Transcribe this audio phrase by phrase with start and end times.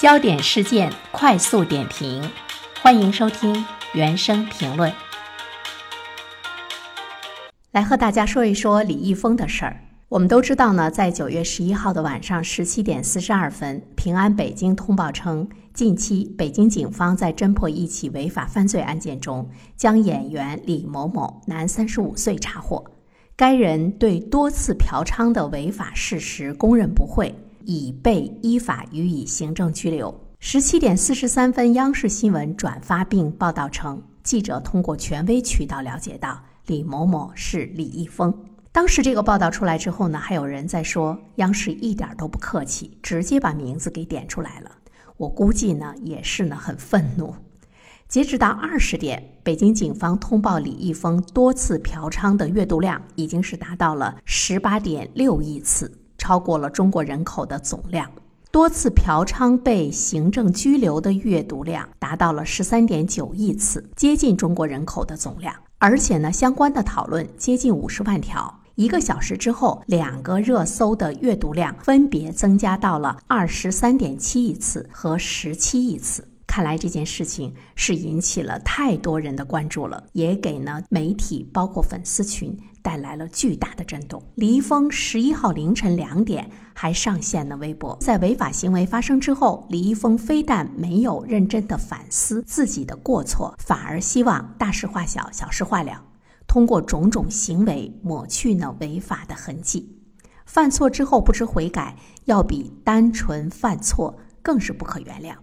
[0.00, 2.22] 焦点事件快速点评，
[2.80, 4.90] 欢迎收听原声评论。
[7.72, 9.78] 来和大家说一说李易峰的事儿。
[10.08, 22.82] 我们都知道呢，在九月十一号的晚上十七点四十二分，平安北京通报称，近期北京警方在侦破一起违法犯罪案件中，将演员李某某（男，三十五岁）查获。
[23.36, 27.34] 该人对多次嫖娼的违法事实供认不讳，
[27.70, 30.12] 已被依法予以行政拘留。
[30.40, 38.34] 十七点四十三分，央视新闻转发并报道称，记者通过权威渠道了解到，李某某是李易峰。
[38.72, 44.72] 当时这个报道出来之后呢，还有人在说央视一点都不客气，直接把名字给点出来了。
[45.16, 47.32] 我估计呢也是呢很愤怒。
[48.08, 58.08] 截止到二十点，北京警方通报李易峰多次嫖娼的阅读量已经是达到了十八点六亿次，超过了中国人口的总量。
[58.52, 65.54] 多次嫖娼被行政拘留的阅读量达到了十三点九亿次，接近中国人口的总量。
[65.78, 68.60] 而且呢，相关的讨论接近五十万条。
[68.74, 76.26] 一个小时之后，两个热搜的阅读量分别增加到了二十三点七亿次和十七亿次。
[76.50, 84.20] 看来这件事情是引起了太多人的关注了，也给呢媒体包括粉丝群带来了巨大的震动。
[84.34, 96.02] 李易峰十一号凌晨两点还上线了微博，在违法行为发生之后，李易峰非但没有认真的反思自己的过错，反而希望大事化小，小事化了。
[96.48, 100.00] 通过种种行为抹去呢违法的痕迹，
[100.46, 105.36] 犯错之后不知悔改，要比单纯犯错更是不可原谅。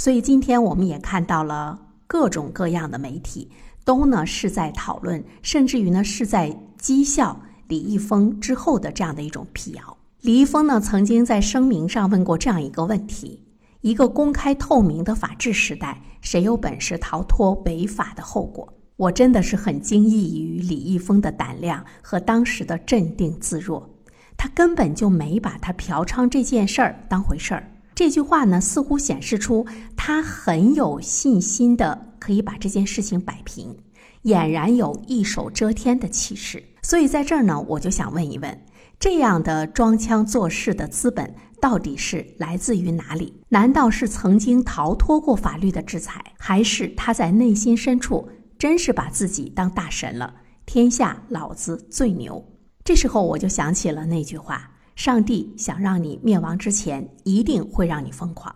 [0.00, 3.50] 所以今天我们也看到了各种各样的媒体
[3.84, 9.98] 都呢是在讨论，甚至于呢是在讥笑李易峰之后的这样的一种辟谣。
[10.22, 13.44] 李易峰呢曾经在声明上问过这样一个问题：
[13.82, 18.72] 一个公开透明的法治时代，谁有本事逃脱违法的后果？
[18.96, 23.90] 我真的是很惊异于李易峰的胆量和当时的镇定自若，
[24.38, 27.70] 他根本就没把他嫖娼这件事儿当回事儿。
[28.00, 33.76] 这句话呢，似乎显示出他很有信心的可以把这件事情摆平，
[34.22, 36.64] 俨然有一手遮天的气势。
[36.80, 38.58] 所以在这儿呢，我就想问一问：
[38.98, 43.34] 这样的装腔作势的资本到底是来自于哪里？
[43.50, 48.26] 难道是曾经逃脱过法律的制裁，还是他在内心深处？
[48.58, 52.42] 真是把自己当大神了，天下老子最牛。
[52.82, 54.69] 这时候我就想起了那句话：
[55.02, 58.54] 上帝想让你灭亡之前，一定会让你疯狂。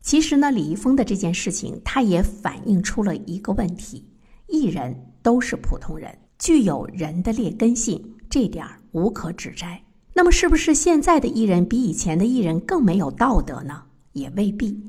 [0.00, 4.08] 其实呢，李易峰的这件事情，他也反映出了一个问题：
[4.46, 9.82] 艺人都是普通人，具有人的劣根性，这点无可指摘。
[10.14, 13.82] 那么，是不是现在的艺人比以前的艺人更没有道德呢？
[14.12, 14.80] 也未必。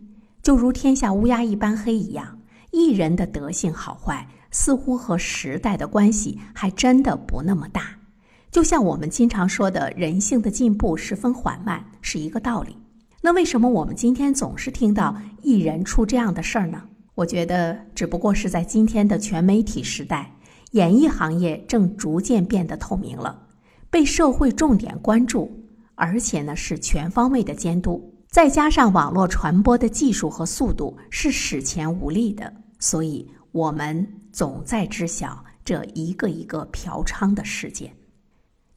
[0.43, 4.27] 就如天下乌鸦一般黑一样，艺人的德性好坏。
[4.51, 7.97] 似乎和时代的关系还真的不那么大，
[8.51, 12.75] 就像我们经常说的人性的进步十分缓慢是一个道理。
[13.21, 16.81] 那为什么我们今天总是听到艺人出这样的事儿呢？
[17.15, 20.31] 我觉得只不过是在今天的全媒体时代，
[20.71, 23.47] 演艺行业正逐渐变得透明了，
[23.89, 25.51] 被社会重点关注，
[25.95, 34.17] 而且呢是全方位的监督，再加上网络传播的技术和速度是史前无例的，所以我们。
[34.33, 37.93] 总在知晓这一个一个嫖娼的事件，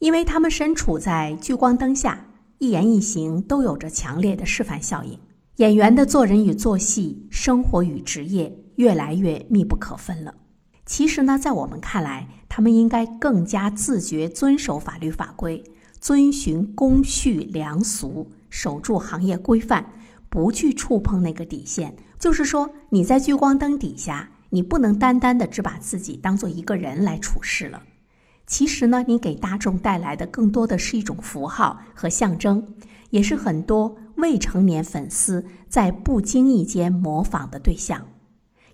[0.04, 2.26] 因为他们身处在聚光灯下，
[2.58, 5.18] 一言一行都有着强烈的示范效应。
[5.56, 10.34] 演员的做人与做戏、生活与职业越来越密不可分了。
[10.84, 15.64] 其实呢，在我们看来，他们应该更加自觉遵守法律法规，
[15.98, 19.86] 遵循公序良俗，守住行业规范，
[20.28, 21.96] 不去触碰那个底线。
[22.18, 24.28] 就是说，你在聚光灯底下。
[24.50, 27.82] 你不能单单的只把自己当做一个人来处事了，
[28.46, 32.74] 其实呢，你给大众带来的更多的是一种符号和象征，
[33.10, 38.06] 也是很多未成年粉丝在不经意间模仿的对象。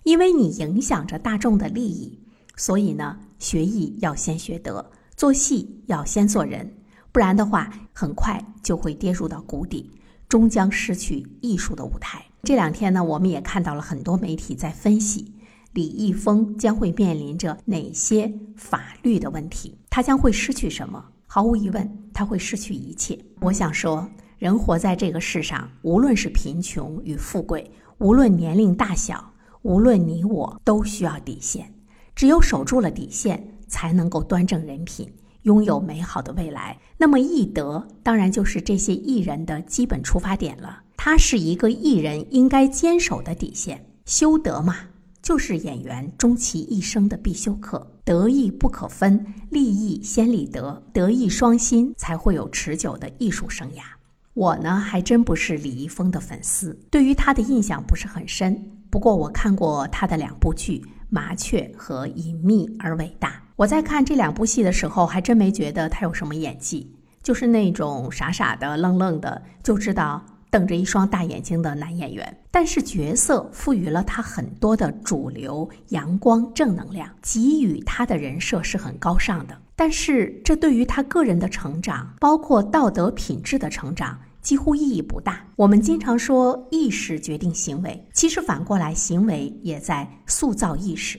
[0.03, 2.19] 因为你影响着大众的利益，
[2.55, 6.73] 所以呢，学艺要先学德，做戏要先做人，
[7.11, 9.91] 不然的话，很快就会跌入到谷底，
[10.27, 12.25] 终将失去艺术的舞台。
[12.43, 15.33] 这两天呢，我们也看到了很多媒体在分析。
[15.73, 19.77] 李易峰将会面临着哪些法律的问题？
[19.89, 21.03] 他将会失去什么？
[21.27, 23.17] 毫无疑问，他会失去一切。
[23.39, 31.73] 我想说，人活在这个世上，无论是贫穷与富贵，无论年龄大小，无论你我，都需要底线。
[32.13, 35.09] 只有守住了底线，才能够端正人品，
[35.43, 36.77] 拥有美好的未来。
[36.97, 40.83] 那么，艺德当然就是这些艺人的基本出发点了。
[40.97, 43.85] 它是一个艺人应该坚守的底线。
[44.05, 44.75] 修德嘛，
[45.21, 47.85] 就是演员终其一生的必修课。
[48.03, 53.81] 德艺不可分，立艺先立德，德艺双馨，才会有持久的艺术生涯。
[54.33, 58.71] 我呢，还真不是李易峰的粉丝，对于他的印象不是很深。
[58.89, 60.79] 不过我看过他的两部剧
[61.09, 63.29] 《麻雀》和《隐秘而伟大》。
[63.55, 66.91] 我在看这两部戏的时候，还真没觉得他有什么演技，
[67.21, 70.25] 就是那种傻傻的、愣愣的，就知道。
[70.51, 79.57] 瞪着一双大眼睛的男演员，但是角色赋予了他很多的主流、阳光、正能量，给予他的人设是很高尚的。
[79.77, 85.47] 但是这对于他个人的成长，包括道德品质的成长，几乎意义不大。
[85.55, 91.17] 我们经常说意识决定行为，其实反过来，行为也在塑造意识。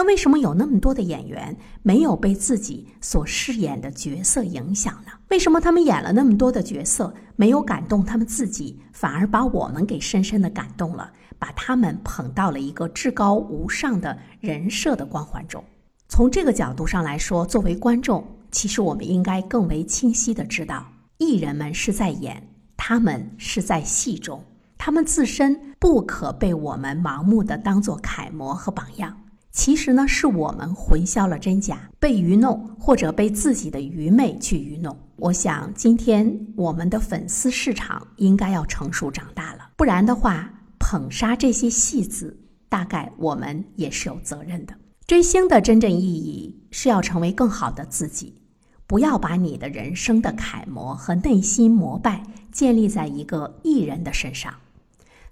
[0.00, 5.12] 那为什么有那么多的演员没有被自己所饰演的角色影响呢？
[5.28, 15.62] 为什么他们演了那么多的角色，没有感动他们自己，反而把我们给深深的感动了，把他们捧到了一个至高无上的人设的光环中？
[16.08, 20.82] 从这个角度上来说，作为观众，其实我们应该更为清晰的知道，
[21.18, 22.42] 艺人们是在演，
[22.74, 24.42] 他们是在戏中，
[24.78, 29.14] 他们自身不可被我们盲目的当做楷模和榜样。
[29.52, 34.96] 其实呢，是我们混淆了真假，被愚弄，或者被自己的愚昧去愚弄。
[35.16, 40.48] 我想，今天我们的粉丝市场应该要成熟长大了，不然的话，
[40.78, 42.38] 捧杀这些戏子，
[42.68, 44.74] 大概我们也是有责任的。
[45.06, 48.40] 追星的真正意义是要成为更好的自己，
[48.86, 54.54] 不要把你的人生的楷模和内心膜拜建立在一个艺人的身上，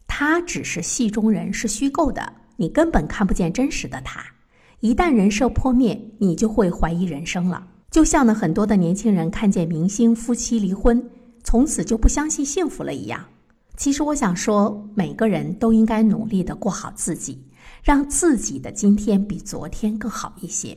[0.09, 2.33] 他只是戏中人，是虚构的。
[2.61, 4.21] 你根本看不见真实的他，
[4.81, 7.69] 一旦人设破灭，你就会怀疑人生了。
[7.89, 11.09] 就像呢，很多的年轻人看见明星夫妻离婚，
[11.45, 13.27] 从此就不相信幸福了一样。
[13.77, 17.47] 其实我想说，每个人都应该努力的过好自己，
[17.85, 20.77] 让自己的今天比昨天更好一些。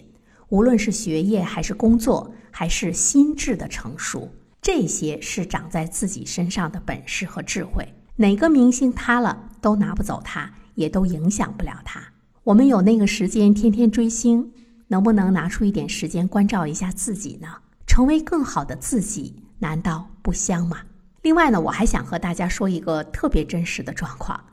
[0.49, 4.29] 无论是学业还是工作，还是心智的成熟，
[4.61, 7.87] 这些是长在自己身上的本事和智慧。
[8.17, 10.53] 哪个明星塌了，都拿不走他。
[10.75, 12.01] 也都影响不了他。
[12.43, 14.51] 我们有那个时间天天追星，
[14.87, 17.47] 能不能拿出一点时间关照一下自己呢？
[17.85, 20.77] 成为更好的自己，难道不香吗？
[21.21, 24.43] 另外呢，我还想和大家说一个特别真实的状况，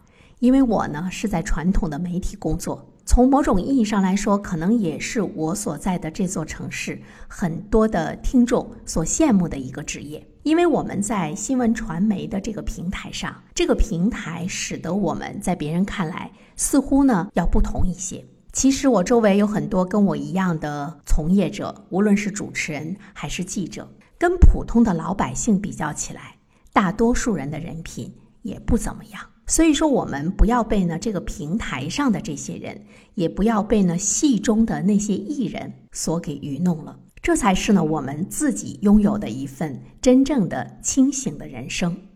[0.40, 2.92] 因为我呢是在传统的媒体工作。
[3.06, 18.24] 从某种意义上来说，可能也是我所在的这座城市很多的听众所羡慕的一个职业，因为我们在新闻传媒的这个平台上，这个平台使得我们在别人看来似乎呢要不同一些。
[18.50, 23.86] 其实我周围有很多跟我一样的从业者，无论是主持人还是记者，
[24.16, 26.36] 跟普通的老百姓比较起来，
[26.72, 28.10] 大多数人的人品
[28.40, 29.20] 也不怎么样。
[29.46, 36.98] 所以说，我们不要被呢这个平台上的这些人，也不要被呢戏中的那些艺人所给愚弄了。
[37.22, 42.07] 这才是呢我们自己拥有的一份真正的清醒的人生。